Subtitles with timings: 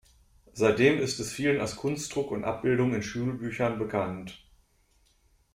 [0.53, 4.43] Seitdem ist es vielen als Kunstdruck und Abbildung in Schulbüchern bekannt.